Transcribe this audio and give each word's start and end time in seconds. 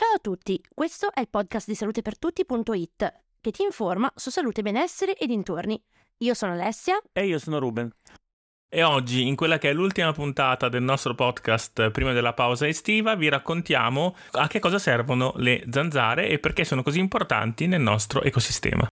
Ciao 0.00 0.14
a 0.14 0.18
tutti, 0.18 0.58
questo 0.72 1.12
è 1.12 1.20
il 1.20 1.28
podcast 1.28 1.68
di 1.68 1.74
salutepertutti.it 1.74 3.12
che 3.38 3.50
ti 3.50 3.62
informa 3.62 4.10
su 4.16 4.30
salute, 4.30 4.62
benessere 4.62 5.14
e 5.14 5.26
dintorni. 5.26 5.78
Io 6.20 6.32
sono 6.32 6.52
Alessia. 6.52 6.98
E 7.12 7.26
io 7.26 7.38
sono 7.38 7.58
Ruben. 7.58 7.92
E 8.66 8.82
oggi, 8.82 9.26
in 9.26 9.36
quella 9.36 9.58
che 9.58 9.68
è 9.68 9.72
l'ultima 9.74 10.10
puntata 10.12 10.70
del 10.70 10.82
nostro 10.82 11.14
podcast 11.14 11.90
prima 11.90 12.14
della 12.14 12.32
pausa 12.32 12.66
estiva, 12.66 13.14
vi 13.14 13.28
raccontiamo 13.28 14.16
a 14.30 14.46
che 14.48 14.58
cosa 14.58 14.78
servono 14.78 15.34
le 15.36 15.66
zanzare 15.68 16.28
e 16.28 16.38
perché 16.38 16.64
sono 16.64 16.82
così 16.82 16.98
importanti 16.98 17.66
nel 17.66 17.82
nostro 17.82 18.22
ecosistema. 18.22 18.89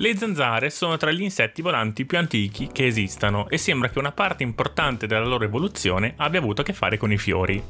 Le 0.00 0.16
zanzare 0.16 0.70
sono 0.70 0.96
tra 0.96 1.10
gli 1.10 1.20
insetti 1.20 1.60
volanti 1.60 2.06
più 2.06 2.16
antichi 2.16 2.70
che 2.72 2.86
esistano 2.86 3.50
e 3.50 3.58
sembra 3.58 3.90
che 3.90 3.98
una 3.98 4.12
parte 4.12 4.42
importante 4.42 5.06
della 5.06 5.26
loro 5.26 5.44
evoluzione 5.44 6.14
abbia 6.16 6.40
avuto 6.40 6.62
a 6.62 6.64
che 6.64 6.72
fare 6.72 6.96
con 6.96 7.12
i 7.12 7.18
fiori. 7.18 7.62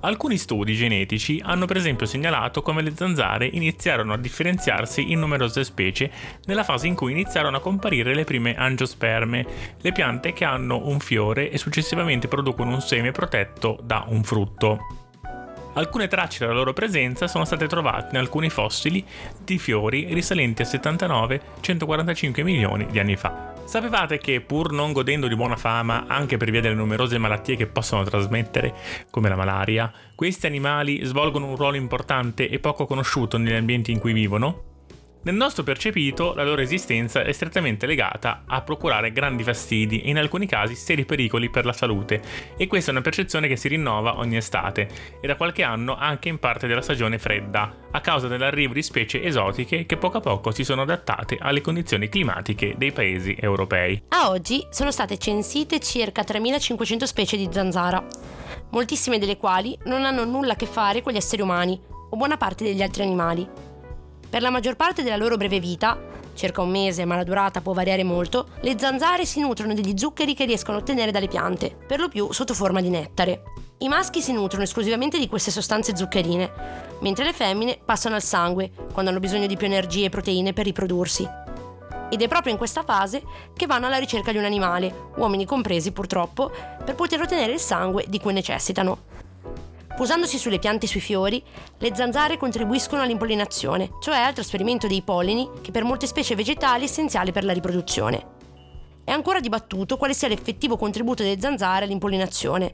Alcuni 0.00 0.36
studi 0.36 0.74
genetici 0.74 1.40
hanno 1.42 1.64
per 1.64 1.78
esempio 1.78 2.04
segnalato 2.04 2.60
come 2.60 2.82
le 2.82 2.92
zanzare 2.94 3.46
iniziarono 3.46 4.12
a 4.12 4.18
differenziarsi 4.18 5.10
in 5.10 5.20
numerose 5.20 5.64
specie 5.64 6.10
nella 6.44 6.64
fase 6.64 6.86
in 6.86 6.94
cui 6.94 7.12
iniziarono 7.12 7.56
a 7.56 7.60
comparire 7.60 8.14
le 8.14 8.24
prime 8.24 8.54
angiosperme, 8.54 9.46
le 9.80 9.92
piante 9.92 10.34
che 10.34 10.44
hanno 10.44 10.86
un 10.86 10.98
fiore 10.98 11.50
e 11.50 11.56
successivamente 11.56 12.28
producono 12.28 12.74
un 12.74 12.82
seme 12.82 13.10
protetto 13.10 13.78
da 13.82 14.04
un 14.06 14.22
frutto. 14.22 15.01
Alcune 15.74 16.06
tracce 16.06 16.40
della 16.40 16.52
loro 16.52 16.74
presenza 16.74 17.26
sono 17.26 17.46
state 17.46 17.66
trovate 17.66 18.08
in 18.10 18.18
alcuni 18.18 18.50
fossili 18.50 19.02
di 19.42 19.58
fiori 19.58 20.12
risalenti 20.12 20.60
a 20.60 20.66
79-145 20.66 22.42
milioni 22.42 22.86
di 22.90 22.98
anni 22.98 23.16
fa. 23.16 23.54
Sapevate 23.64 24.18
che, 24.18 24.42
pur 24.42 24.70
non 24.72 24.92
godendo 24.92 25.28
di 25.28 25.34
buona 25.34 25.56
fama 25.56 26.04
anche 26.06 26.36
per 26.36 26.50
via 26.50 26.60
delle 26.60 26.74
numerose 26.74 27.16
malattie 27.16 27.56
che 27.56 27.66
possono 27.66 28.02
trasmettere, 28.02 28.74
come 29.08 29.30
la 29.30 29.36
malaria, 29.36 29.90
questi 30.14 30.44
animali 30.46 31.02
svolgono 31.04 31.46
un 31.46 31.56
ruolo 31.56 31.76
importante 31.76 32.50
e 32.50 32.58
poco 32.58 32.84
conosciuto 32.84 33.38
negli 33.38 33.54
ambienti 33.54 33.92
in 33.92 33.98
cui 33.98 34.12
vivono? 34.12 34.71
Nel 35.24 35.36
nostro 35.36 35.62
percepito, 35.62 36.34
la 36.34 36.42
loro 36.42 36.62
esistenza 36.62 37.22
è 37.22 37.30
strettamente 37.30 37.86
legata 37.86 38.42
a 38.44 38.60
procurare 38.62 39.12
grandi 39.12 39.44
fastidi 39.44 40.00
e 40.00 40.10
in 40.10 40.18
alcuni 40.18 40.46
casi 40.46 40.74
seri 40.74 41.04
pericoli 41.04 41.48
per 41.48 41.64
la 41.64 41.72
salute, 41.72 42.20
e 42.56 42.66
questa 42.66 42.90
è 42.90 42.94
una 42.94 43.04
percezione 43.04 43.46
che 43.46 43.54
si 43.54 43.68
rinnova 43.68 44.18
ogni 44.18 44.36
estate, 44.36 44.88
e 45.20 45.26
da 45.28 45.36
qualche 45.36 45.62
anno 45.62 45.94
anche 45.94 46.28
in 46.28 46.40
parte 46.40 46.66
della 46.66 46.82
stagione 46.82 47.20
fredda, 47.20 47.72
a 47.92 48.00
causa 48.00 48.26
dell'arrivo 48.26 48.74
di 48.74 48.82
specie 48.82 49.22
esotiche 49.22 49.86
che 49.86 49.96
poco 49.96 50.16
a 50.16 50.20
poco 50.20 50.50
si 50.50 50.64
sono 50.64 50.82
adattate 50.82 51.36
alle 51.38 51.60
condizioni 51.60 52.08
climatiche 52.08 52.74
dei 52.76 52.90
paesi 52.90 53.36
europei. 53.38 54.02
A 54.08 54.28
oggi 54.28 54.66
sono 54.70 54.90
state 54.90 55.18
censite 55.18 55.78
circa 55.78 56.24
3500 56.24 57.06
specie 57.06 57.36
di 57.36 57.48
zanzara, 57.48 58.04
moltissime 58.70 59.20
delle 59.20 59.36
quali 59.36 59.78
non 59.84 60.04
hanno 60.04 60.24
nulla 60.24 60.54
a 60.54 60.56
che 60.56 60.66
fare 60.66 61.00
con 61.00 61.12
gli 61.12 61.16
esseri 61.16 61.42
umani 61.42 61.80
o 62.10 62.16
buona 62.16 62.36
parte 62.36 62.64
degli 62.64 62.82
altri 62.82 63.04
animali 63.04 63.70
per 64.32 64.40
la 64.40 64.48
maggior 64.48 64.76
parte 64.76 65.02
della 65.02 65.18
loro 65.18 65.36
breve 65.36 65.60
vita, 65.60 66.00
circa 66.32 66.62
un 66.62 66.70
mese 66.70 67.04
ma 67.04 67.16
la 67.16 67.22
durata 67.22 67.60
può 67.60 67.74
variare 67.74 68.02
molto, 68.02 68.46
le 68.62 68.78
zanzare 68.78 69.26
si 69.26 69.40
nutrono 69.40 69.74
degli 69.74 69.92
zuccheri 69.94 70.32
che 70.34 70.46
riescono 70.46 70.78
a 70.78 70.80
ottenere 70.80 71.10
dalle 71.10 71.28
piante, 71.28 71.76
per 71.86 72.00
lo 72.00 72.08
più 72.08 72.32
sotto 72.32 72.54
forma 72.54 72.80
di 72.80 72.88
nettare. 72.88 73.42
I 73.80 73.88
maschi 73.88 74.22
si 74.22 74.32
nutrono 74.32 74.64
esclusivamente 74.64 75.18
di 75.18 75.28
queste 75.28 75.50
sostanze 75.50 75.94
zuccherine, 75.94 76.50
mentre 77.00 77.24
le 77.26 77.34
femmine 77.34 77.78
passano 77.84 78.14
al 78.14 78.22
sangue, 78.22 78.70
quando 78.90 79.10
hanno 79.10 79.20
bisogno 79.20 79.46
di 79.46 79.58
più 79.58 79.66
energie 79.66 80.06
e 80.06 80.08
proteine 80.08 80.54
per 80.54 80.64
riprodursi. 80.64 81.28
Ed 82.08 82.22
è 82.22 82.26
proprio 82.26 82.52
in 82.52 82.58
questa 82.58 82.84
fase 82.84 83.22
che 83.54 83.66
vanno 83.66 83.84
alla 83.84 83.98
ricerca 83.98 84.32
di 84.32 84.38
un 84.38 84.44
animale, 84.44 85.10
uomini 85.16 85.44
compresi 85.44 85.92
purtroppo, 85.92 86.50
per 86.82 86.94
poter 86.94 87.20
ottenere 87.20 87.52
il 87.52 87.60
sangue 87.60 88.06
di 88.08 88.18
cui 88.18 88.32
necessitano. 88.32 89.11
Posandosi 89.96 90.38
sulle 90.38 90.58
piante 90.58 90.86
e 90.86 90.88
sui 90.88 91.00
fiori, 91.00 91.42
le 91.78 91.94
zanzare 91.94 92.36
contribuiscono 92.38 93.02
all'impollinazione, 93.02 93.90
cioè 94.00 94.16
al 94.16 94.32
trasferimento 94.32 94.86
dei 94.86 95.02
pollini 95.02 95.48
che 95.60 95.70
per 95.70 95.84
molte 95.84 96.06
specie 96.06 96.34
vegetali 96.34 96.82
è 96.82 96.86
essenziale 96.86 97.30
per 97.30 97.44
la 97.44 97.52
riproduzione. 97.52 98.26
È 99.04 99.10
ancora 99.10 99.40
dibattuto 99.40 99.96
quale 99.96 100.14
sia 100.14 100.28
l'effettivo 100.28 100.76
contributo 100.76 101.22
delle 101.22 101.40
zanzare 101.40 101.84
all'impollinazione, 101.84 102.72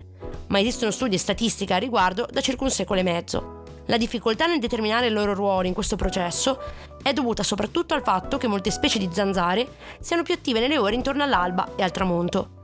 ma 0.49 0.61
esistono 0.61 0.91
studi 0.91 1.17
e 1.17 1.19
statistiche 1.19 1.75
a 1.75 1.79
riguardo 1.79 2.27
da 2.31 2.41
circa 2.41 2.65
un 2.65 2.71
secolo 2.71 3.01
e 3.01 3.05
mezzo. 3.05 3.63
La 3.87 3.97
difficoltà 3.97 4.47
nel 4.47 4.61
determinare 4.61 5.07
il 5.07 5.15
loro 5.15 5.35
ruolo 5.35 5.67
in 5.67 5.75
questo 5.75 5.97
processo 5.97 6.59
è 7.03 7.13
dovuta 7.13 7.43
soprattutto 7.43 7.95
al 7.95 8.03
fatto 8.03 8.39
che 8.39 8.47
molte 8.47 8.71
specie 8.71 8.99
di 8.99 9.09
zanzare 9.11 9.67
siano 10.01 10.23
più 10.23 10.35
attive 10.35 10.61
nelle 10.61 10.79
ore 10.79 10.95
intorno 10.95 11.23
all'alba 11.23 11.75
e 11.75 11.83
al 11.83 11.91
tramonto. 11.91 12.58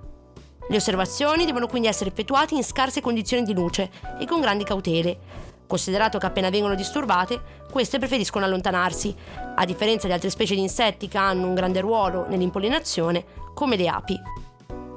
Le 0.67 0.77
osservazioni 0.77 1.45
devono 1.45 1.67
quindi 1.67 1.89
essere 1.89 2.11
effettuate 2.11 2.55
in 2.55 2.65
scarse 2.65 3.01
condizioni 3.01 3.43
di 3.43 3.53
luce 3.53 3.91
e 4.19 4.25
con 4.27 4.41
grandi 4.41 4.65
cautele. 4.65 5.19
Considerato 5.67 6.19
che 6.19 6.27
appena 6.27 6.51
vengono 6.51 6.75
disturbate, 6.75 7.41
queste 7.71 7.99
preferiscono 7.99 8.45
allontanarsi, 8.45 9.15
a 9.57 9.65
differenza 9.65 10.07
di 10.07 10.13
altre 10.13 10.31
specie 10.31 10.55
di 10.55 10.61
insetti 10.61 11.09
che 11.09 11.19
hanno 11.19 11.47
un 11.47 11.55
grande 11.55 11.81
ruolo 11.81 12.27
nell'impollinazione, 12.29 13.25
come 13.55 13.77
le 13.77 13.89
api. 13.89 14.21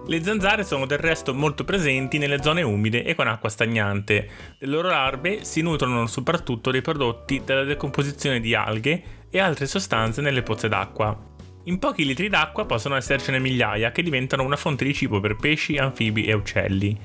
Le 0.06 0.24
zanzare 0.24 0.64
sono 0.64 0.86
del 0.86 1.00
resto 1.00 1.34
molto 1.34 1.66
presenti 1.66 2.18
nelle 2.18 2.42
zone 2.42 2.62
umide 2.62 3.04
e 3.04 3.14
con 3.14 3.28
acqua 3.28 3.50
stagnante. 3.50 4.30
Le 4.60 4.68
loro 4.68 4.88
larve 4.88 5.44
si 5.44 5.62
nutrono 5.62 6.08
soprattutto 6.08 6.72
dei 6.72 6.82
prodotti 6.82 7.42
della 7.44 7.64
decomposizione 7.64 8.40
di 8.40 8.56
alghe 8.56 9.04
e 9.30 9.40
altre 9.40 9.68
sostanze 9.68 10.22
nelle 10.22 10.44
pozze 10.44 10.70
d'acqua. 10.70 11.36
In 11.68 11.80
pochi 11.80 12.06
litri 12.06 12.30
d'acqua 12.30 12.66
possono 12.66 12.96
essercene 12.96 13.40
migliaia 13.40 13.92
che 13.92 14.02
diventano 14.02 14.44
una 14.44 14.56
fonte 14.56 14.86
di 14.86 14.94
cibo 14.94 15.20
per 15.20 15.36
pesci, 15.36 15.78
anfibi 15.78 16.24
e 16.24 16.32
uccelli. 16.32 16.98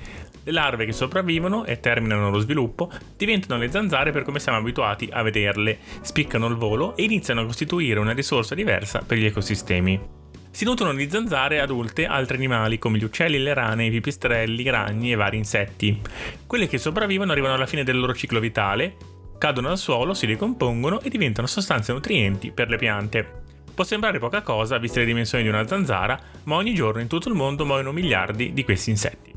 Le 0.45 0.53
larve 0.53 0.84
che 0.84 0.93
sopravvivono 0.93 1.65
e 1.65 1.81
terminano 1.81 2.31
lo 2.31 2.39
sviluppo 2.39 2.89
diventano 3.17 3.61
le 3.61 3.73
zanzare 3.73 4.12
per 4.12 4.23
come 4.23 4.39
siamo 4.39 4.59
abituati 4.59 5.09
a 5.11 5.23
vederle, 5.23 5.78
spiccano 6.03 6.47
il 6.47 6.55
volo 6.55 6.95
e 6.95 7.03
iniziano 7.03 7.41
a 7.41 7.45
costituire 7.45 7.99
una 7.99 8.12
risorsa 8.12 8.55
diversa 8.55 9.03
per 9.05 9.19
gli 9.19 9.25
ecosistemi. 9.25 10.00
Si 10.53 10.65
nutrono 10.65 10.94
di 10.94 11.11
zanzare 11.11 11.59
adulte 11.59 12.06
altri 12.06 12.37
animali 12.37 12.79
come 12.79 12.99
gli 12.99 13.05
uccelli, 13.05 13.39
le 13.39 13.55
rane, 13.55 13.87
i 13.87 13.91
pipistrelli, 13.91 14.62
i 14.62 14.71
ragni 14.71 15.11
e 15.11 15.17
vari 15.17 15.39
insetti. 15.39 16.00
Quelle 16.47 16.69
che 16.69 16.79
sopravvivono 16.79 17.33
arrivano 17.33 17.55
alla 17.55 17.67
fine 17.67 17.83
del 17.83 17.99
loro 17.99 18.15
ciclo 18.15 18.39
vitale, 18.39 18.94
cadono 19.39 19.71
al 19.71 19.79
suolo, 19.79 20.15
si 20.15 20.27
ricompongono 20.27 21.00
e 21.00 21.09
diventano 21.09 21.49
sostanze 21.49 21.93
nutrienti 21.93 22.53
per 22.53 22.69
le 22.69 22.77
piante. 22.77 23.41
Può 23.75 23.84
sembrare 23.84 24.19
poca 24.19 24.43
cosa 24.43 24.77
viste 24.78 25.00
le 25.00 25.06
dimensioni 25.06 25.44
di 25.44 25.49
una 25.49 25.66
zanzara, 25.66 26.19
ma 26.44 26.56
ogni 26.56 26.75
giorno 26.75 27.00
in 27.00 27.09
tutto 27.09 27.28
il 27.28 27.34
mondo 27.34 27.65
muoiono 27.65 27.93
miliardi 27.93 28.53
di 28.53 28.65
questi 28.65 28.91
insetti. 28.91 29.31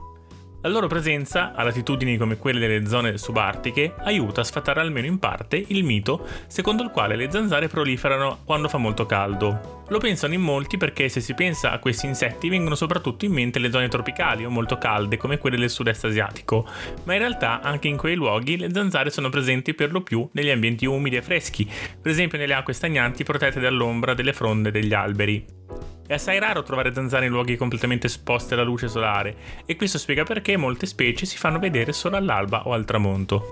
La 0.65 0.71
loro 0.71 0.87
presenza, 0.87 1.53
a 1.53 1.61
latitudini 1.61 2.17
come 2.17 2.37
quelle 2.37 2.59
delle 2.59 2.87
zone 2.87 3.19
subartiche, 3.19 3.93
aiuta 3.99 4.41
a 4.41 4.43
sfatare 4.43 4.79
almeno 4.79 5.05
in 5.05 5.19
parte 5.19 5.63
il 5.67 5.83
mito 5.83 6.25
secondo 6.47 6.81
il 6.81 6.89
quale 6.89 7.15
le 7.15 7.29
zanzare 7.29 7.67
proliferano 7.67 8.39
quando 8.45 8.67
fa 8.67 8.79
molto 8.79 9.05
caldo. 9.05 9.83
Lo 9.89 9.99
pensano 9.99 10.33
in 10.33 10.41
molti 10.41 10.77
perché 10.77 11.07
se 11.07 11.19
si 11.21 11.35
pensa 11.35 11.69
a 11.69 11.77
questi 11.77 12.07
insetti 12.07 12.49
vengono 12.49 12.73
soprattutto 12.73 13.25
in 13.25 13.33
mente 13.33 13.59
le 13.59 13.69
zone 13.69 13.89
tropicali 13.89 14.43
o 14.43 14.49
molto 14.49 14.79
calde 14.79 15.17
come 15.17 15.37
quelle 15.37 15.57
del 15.57 15.69
sud-est 15.69 16.05
asiatico, 16.05 16.67
ma 17.03 17.13
in 17.13 17.19
realtà 17.19 17.61
anche 17.61 17.87
in 17.87 17.97
quei 17.97 18.15
luoghi 18.15 18.57
le 18.57 18.73
zanzare 18.73 19.11
sono 19.11 19.29
presenti 19.29 19.75
per 19.75 19.91
lo 19.91 20.01
più 20.01 20.27
negli 20.31 20.49
ambienti 20.49 20.87
umidi 20.87 21.17
e 21.17 21.21
freschi, 21.21 21.63
per 22.01 22.09
esempio 22.09 22.39
nelle 22.39 22.55
acque 22.55 22.73
stagnanti 22.73 23.23
protette 23.23 23.59
dall'ombra 23.59 24.15
delle 24.15 24.33
fronde 24.33 24.71
degli 24.71 24.95
alberi. 24.95 25.94
È 26.07 26.13
assai 26.13 26.37
raro 26.37 26.61
trovare 26.61 26.93
zanzare 26.93 27.25
in 27.25 27.31
luoghi 27.31 27.55
completamente 27.55 28.05
esposti 28.05 28.53
alla 28.53 28.61
luce 28.61 28.87
solare 28.87 29.35
e 29.65 29.75
questo 29.75 29.97
spiega 29.97 30.23
perché 30.23 30.55
molte 30.55 30.85
specie 30.85 31.25
si 31.25 31.35
fanno 31.35 31.57
vedere 31.57 31.93
solo 31.93 32.15
all'alba 32.15 32.67
o 32.67 32.73
al 32.73 32.85
tramonto. 32.85 33.49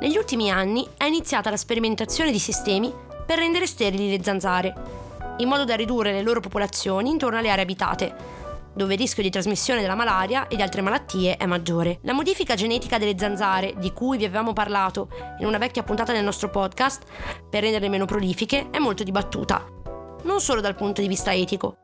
Negli 0.00 0.16
ultimi 0.16 0.50
anni 0.50 0.88
è 0.96 1.04
iniziata 1.04 1.50
la 1.50 1.58
sperimentazione 1.58 2.32
di 2.32 2.38
sistemi 2.38 2.90
per 3.26 3.36
rendere 3.36 3.66
sterili 3.66 4.08
le 4.08 4.22
zanzare, 4.22 4.72
in 5.36 5.48
modo 5.48 5.64
da 5.64 5.74
ridurre 5.74 6.12
le 6.12 6.22
loro 6.22 6.40
popolazioni 6.40 7.10
intorno 7.10 7.36
alle 7.36 7.50
aree 7.50 7.64
abitate, 7.64 8.14
dove 8.72 8.94
il 8.94 8.98
rischio 8.98 9.22
di 9.22 9.28
trasmissione 9.28 9.82
della 9.82 9.94
malaria 9.94 10.48
e 10.48 10.56
di 10.56 10.62
altre 10.62 10.80
malattie 10.80 11.36
è 11.36 11.44
maggiore. 11.44 11.98
La 12.04 12.14
modifica 12.14 12.54
genetica 12.54 12.96
delle 12.96 13.18
zanzare, 13.18 13.74
di 13.76 13.92
cui 13.92 14.16
vi 14.16 14.24
avevamo 14.24 14.54
parlato 14.54 15.10
in 15.40 15.46
una 15.46 15.58
vecchia 15.58 15.82
puntata 15.82 16.14
del 16.14 16.24
nostro 16.24 16.48
podcast, 16.48 17.02
per 17.50 17.60
renderle 17.62 17.90
meno 17.90 18.06
prolifiche, 18.06 18.70
è 18.70 18.78
molto 18.78 19.04
dibattuta 19.04 19.75
non 20.26 20.40
solo 20.40 20.60
dal 20.60 20.74
punto 20.74 21.00
di 21.00 21.08
vista 21.08 21.32
etico, 21.32 21.78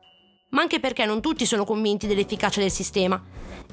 ma 0.49 0.61
anche 0.61 0.79
perché 0.79 1.05
non 1.05 1.21
tutti 1.21 1.45
sono 1.45 1.63
convinti 1.63 2.07
dell'efficacia 2.07 2.59
del 2.59 2.69
sistema 2.69 3.19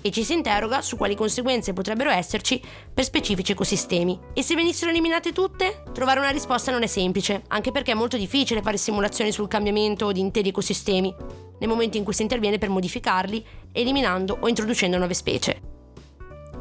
e 0.00 0.10
ci 0.10 0.24
si 0.24 0.32
interroga 0.32 0.80
su 0.80 0.96
quali 0.96 1.14
conseguenze 1.14 1.72
potrebbero 1.72 2.08
esserci 2.08 2.62
per 2.94 3.04
specifici 3.04 3.52
ecosistemi. 3.52 4.18
E 4.32 4.42
se 4.42 4.54
venissero 4.54 4.90
eliminate 4.90 5.32
tutte? 5.32 5.82
Trovare 5.92 6.20
una 6.20 6.30
risposta 6.30 6.70
non 6.70 6.84
è 6.84 6.86
semplice, 6.86 7.42
anche 7.48 7.72
perché 7.72 7.92
è 7.92 7.94
molto 7.94 8.16
difficile 8.16 8.62
fare 8.62 8.78
simulazioni 8.78 9.32
sul 9.32 9.48
cambiamento 9.48 10.12
di 10.12 10.20
interi 10.20 10.48
ecosistemi. 10.48 11.14
nel 11.60 11.68
momento 11.68 11.98
in 11.98 12.04
cui 12.04 12.14
si 12.14 12.22
interviene 12.22 12.58
per 12.58 12.70
modificarli, 12.70 13.44
eliminando 13.72 14.38
o 14.40 14.48
introducendo 14.48 14.96
nuove 14.96 15.14
specie. 15.14 15.60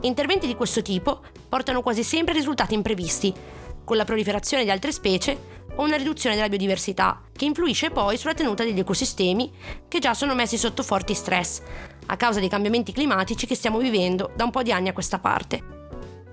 Interventi 0.01 0.45
di 0.45 0.55
questo 0.55 0.81
tipo 0.81 1.21
portano 1.47 1.81
quasi 1.81 2.03
sempre 2.03 2.33
a 2.33 2.37
risultati 2.37 2.73
imprevisti, 2.73 3.33
con 3.83 3.97
la 3.97 4.05
proliferazione 4.05 4.63
di 4.63 4.69
altre 4.69 4.91
specie 4.91 5.58
o 5.79 5.83
una 5.83 5.95
riduzione 5.95 6.35
della 6.35 6.49
biodiversità, 6.49 7.21
che 7.35 7.45
influisce 7.45 7.89
poi 7.89 8.17
sulla 8.17 8.33
tenuta 8.33 8.63
degli 8.63 8.79
ecosistemi 8.79 9.51
che 9.87 9.99
già 9.99 10.13
sono 10.13 10.35
messi 10.35 10.57
sotto 10.57 10.83
forti 10.83 11.13
stress, 11.13 11.61
a 12.07 12.17
causa 12.17 12.39
dei 12.39 12.49
cambiamenti 12.49 12.91
climatici 12.91 13.45
che 13.45 13.55
stiamo 13.55 13.79
vivendo 13.79 14.31
da 14.35 14.43
un 14.43 14.51
po' 14.51 14.61
di 14.61 14.73
anni 14.73 14.89
a 14.89 14.93
questa 14.93 15.19
parte. 15.19 15.77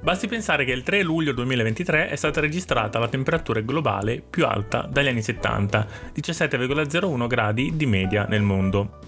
Basti 0.03 0.27
pensare 0.27 0.65
che 0.65 0.73
il 0.73 0.83
3 0.83 1.03
luglio 1.03 1.33
2023 1.33 2.09
è 2.09 2.17
stata 2.17 2.41
registrata 2.41 2.99
la 2.99 3.09
temperatura 3.09 3.61
globale 3.61 4.21
più 4.21 4.47
alta 4.47 4.89
dagli 4.91 5.09
anni 5.09 5.23
70, 5.23 5.87
17,01 6.15 7.27
gradi 7.27 7.73
di 7.77 7.87
media 7.87 8.25
nel 8.25 8.43
mondo. 8.43 8.99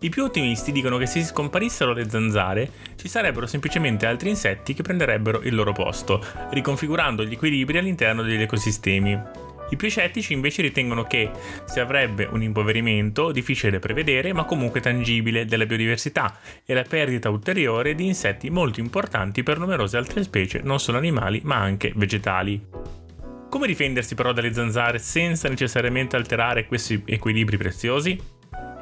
I 0.00 0.10
più 0.10 0.24
ottimisti 0.24 0.70
dicono 0.70 0.96
che 0.96 1.06
se 1.06 1.24
scomparissero 1.24 1.92
le 1.92 2.08
zanzare, 2.08 2.70
ci 2.96 3.08
sarebbero 3.08 3.46
semplicemente 3.46 4.06
altri 4.06 4.28
insetti 4.28 4.74
che 4.74 4.82
prenderebbero 4.82 5.40
il 5.42 5.54
loro 5.54 5.72
posto, 5.72 6.24
riconfigurando 6.50 7.24
gli 7.24 7.32
equilibri 7.32 7.78
all'interno 7.78 8.22
degli 8.22 8.42
ecosistemi. 8.42 9.20
I 9.70 9.76
più 9.76 9.90
scettici 9.90 10.32
invece 10.32 10.62
ritengono 10.62 11.04
che 11.04 11.30
si 11.64 11.80
avrebbe 11.80 12.24
un 12.30 12.42
impoverimento 12.42 13.32
difficile 13.32 13.72
da 13.72 13.78
prevedere 13.78 14.32
ma 14.32 14.44
comunque 14.44 14.80
tangibile 14.80 15.44
della 15.44 15.66
biodiversità 15.66 16.38
e 16.64 16.74
la 16.74 16.82
perdita 16.82 17.28
ulteriore 17.30 17.94
di 17.94 18.06
insetti 18.06 18.50
molto 18.50 18.80
importanti 18.80 19.42
per 19.42 19.58
numerose 19.58 19.96
altre 19.96 20.22
specie, 20.22 20.60
non 20.62 20.80
solo 20.80 20.98
animali 20.98 21.40
ma 21.44 21.56
anche 21.56 21.92
vegetali. 21.94 22.64
Come 23.48 23.66
difendersi 23.66 24.14
però 24.14 24.32
dalle 24.32 24.52
zanzare 24.52 24.98
senza 24.98 25.48
necessariamente 25.48 26.16
alterare 26.16 26.66
questi 26.66 27.02
equilibri 27.06 27.56
preziosi? 27.56 28.37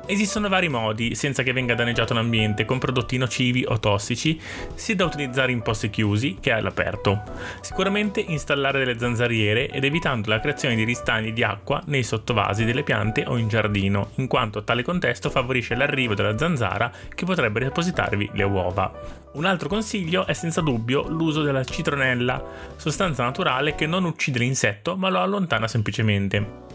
Esistono 0.09 0.49
vari 0.49 0.69
modi 0.69 1.17
senza 1.17 1.43
che 1.43 1.53
venga 1.53 1.75
danneggiato 1.75 2.15
l'ambiente 2.15 2.65
con 2.65 2.79
prodotti 2.79 3.17
nocivi 3.17 3.65
o 3.67 3.81
tossici, 3.81 4.41
sia 4.75 4.95
da 4.95 5.05
utilizzare 5.05 5.51
in 5.51 5.63
posti 5.63 5.91
chiusi 5.91 6.37
che 6.41 6.53
all'aperto. 6.53 7.23
Sicuramente 7.61 8.21
installare 8.21 8.79
delle 8.79 9.01
zanzariere 9.01 9.69
ed 9.69 9.83
evitando 9.83 10.31
la 10.31 10.39
creazione 10.39 10.77
di 10.77 10.85
ristagni 10.85 11.33
di 11.33 11.43
acqua 11.43 11.83
nei 11.87 12.05
sottovasi 12.05 12.65
delle 12.65 12.85
piante 12.85 13.25
o 13.27 13.37
in 13.37 13.49
giardino, 13.49 14.11
in 14.17 14.29
quanto 14.29 14.63
tale 14.63 14.85
contesto 14.85 15.29
favorisce 15.29 15.75
l'arrivo 15.75 16.15
della 16.15 16.39
zanzara 16.39 16.93
che 17.13 17.25
potrebbe 17.25 17.59
depositarvi 17.59 18.31
le 18.35 18.45
uova. 18.45 18.93
Un 19.33 19.45
altro 19.45 19.69
consiglio 19.69 20.25
è 20.25 20.35
senza 20.35 20.61
dubbio 20.61 21.09
l'uso 21.09 21.43
della 21.43 21.65
citronella, 21.65 22.43
sostanza 22.77 23.25
naturale 23.25 23.75
che 23.75 23.87
non 23.87 24.05
uccide 24.05 24.39
l'insetto 24.39 24.97
ma 24.97 25.09
lo 25.09 25.19
allontana 25.19 25.67
semplicemente. 25.67 26.66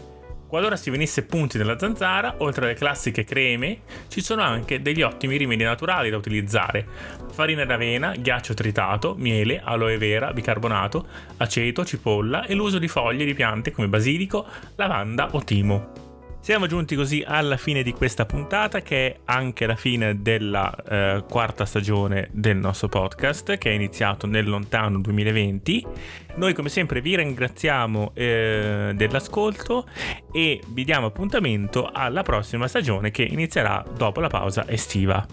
Qualora 0.52 0.76
si 0.76 0.90
venisse 0.90 1.22
punti 1.22 1.56
nella 1.56 1.78
zanzara, 1.78 2.34
oltre 2.40 2.66
alle 2.66 2.74
classiche 2.74 3.24
creme, 3.24 3.78
ci 4.08 4.20
sono 4.20 4.42
anche 4.42 4.82
degli 4.82 5.00
ottimi 5.00 5.38
rimedi 5.38 5.64
naturali 5.64 6.10
da 6.10 6.18
utilizzare. 6.18 6.86
Farina 7.32 7.64
d'avena, 7.64 8.14
ghiaccio 8.14 8.52
tritato, 8.52 9.14
miele, 9.16 9.62
aloe 9.64 9.96
vera, 9.96 10.30
bicarbonato, 10.34 11.06
aceto, 11.38 11.86
cipolla 11.86 12.44
e 12.44 12.52
l'uso 12.52 12.78
di 12.78 12.88
foglie 12.88 13.24
di 13.24 13.32
piante 13.32 13.70
come 13.70 13.88
basilico, 13.88 14.44
lavanda 14.76 15.30
o 15.32 15.42
timo. 15.42 16.11
Siamo 16.42 16.66
giunti 16.66 16.96
così 16.96 17.22
alla 17.24 17.56
fine 17.56 17.84
di 17.84 17.92
questa 17.92 18.26
puntata 18.26 18.82
che 18.82 19.06
è 19.06 19.20
anche 19.26 19.64
la 19.64 19.76
fine 19.76 20.22
della 20.22 20.74
eh, 20.74 21.24
quarta 21.30 21.64
stagione 21.64 22.30
del 22.32 22.56
nostro 22.56 22.88
podcast 22.88 23.58
che 23.58 23.70
è 23.70 23.72
iniziato 23.72 24.26
nel 24.26 24.48
lontano 24.48 25.00
2020. 25.00 25.86
Noi 26.34 26.52
come 26.52 26.68
sempre 26.68 27.00
vi 27.00 27.14
ringraziamo 27.14 28.10
eh, 28.14 28.90
dell'ascolto 28.92 29.86
e 30.32 30.60
vi 30.66 30.82
diamo 30.82 31.06
appuntamento 31.06 31.88
alla 31.88 32.22
prossima 32.22 32.66
stagione 32.66 33.12
che 33.12 33.22
inizierà 33.22 33.84
dopo 33.96 34.18
la 34.18 34.28
pausa 34.28 34.68
estiva. 34.68 35.24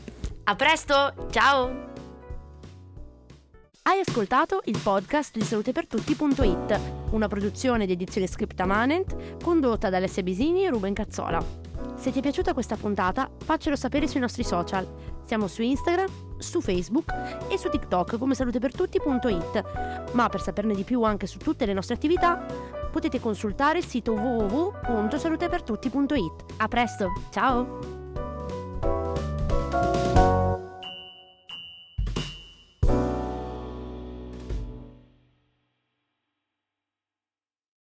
A 0.43 0.55
presto, 0.55 1.27
ciao! 1.31 1.87
Hai 3.81 3.99
ascoltato 4.05 4.61
il 4.65 4.79
podcast 4.83 5.35
di 5.35 5.43
salutepertutti.it, 5.43 6.98
una 7.11 7.27
produzione 7.27 7.85
di 7.85 7.93
edizione 7.93 8.27
Scriptamanent 8.27 9.37
condotta 9.43 9.89
da 9.89 9.97
Alessia 9.97 10.23
Bisini 10.23 10.65
e 10.65 10.69
Ruben 10.69 10.93
Cazzola. 10.93 11.43
Se 11.95 12.11
ti 12.11 12.19
è 12.19 12.21
piaciuta 12.21 12.53
questa 12.53 12.75
puntata, 12.75 13.29
faccelo 13.43 13.75
sapere 13.75 14.07
sui 14.07 14.19
nostri 14.19 14.43
social. 14.43 14.87
Siamo 15.25 15.47
su 15.47 15.61
Instagram, 15.61 16.09
su 16.37 16.61
Facebook 16.61 17.11
e 17.49 17.57
su 17.57 17.69
TikTok 17.69 18.17
come 18.17 18.35
salutepertutti.it. 18.35 20.11
Ma 20.13 20.29
per 20.29 20.41
saperne 20.41 20.73
di 20.73 20.83
più 20.83 21.03
anche 21.03 21.27
su 21.27 21.37
tutte 21.37 21.65
le 21.65 21.73
nostre 21.73 21.95
attività, 21.95 22.45
potete 22.91 23.19
consultare 23.19 23.79
il 23.79 23.85
sito 23.85 24.13
www.salutepertutti.it. 24.13 26.45
A 26.57 26.67
presto, 26.67 27.11
ciao! 27.31 27.98